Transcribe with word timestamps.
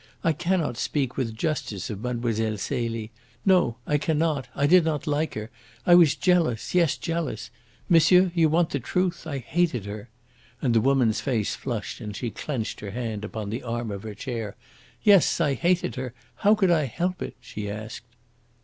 I 0.23 0.33
cannot 0.33 0.77
speak 0.77 1.15
with 1.15 1.35
justice 1.37 1.91
of 1.91 2.01
Mlle. 2.01 2.57
Celie. 2.57 3.11
No, 3.45 3.77
I 3.85 3.99
cannot! 3.99 4.47
I 4.55 4.65
did 4.65 4.83
not 4.83 5.05
like 5.05 5.35
her. 5.35 5.51
I 5.85 5.93
was 5.93 6.15
jealous 6.15 6.73
yes, 6.73 6.97
jealous. 6.97 7.51
Monsieur, 7.87 8.31
you 8.33 8.49
want 8.49 8.71
the 8.71 8.79
truth 8.79 9.27
I 9.27 9.37
hated 9.37 9.85
her!" 9.85 10.09
And 10.59 10.73
the 10.73 10.81
woman's 10.81 11.21
face 11.21 11.55
flushed 11.55 12.01
and 12.01 12.15
she 12.15 12.31
clenched 12.31 12.79
her 12.79 12.89
hand 12.89 13.23
upon 13.23 13.51
the 13.51 13.61
arm 13.61 13.91
of 13.91 14.01
her 14.01 14.15
chair. 14.15 14.55
"Yes, 15.03 15.39
I 15.39 15.53
hated 15.53 15.93
her. 15.97 16.15
How 16.37 16.55
could 16.55 16.71
I 16.71 16.85
help 16.85 17.21
it?" 17.21 17.35
she 17.39 17.69
asked. 17.69 18.15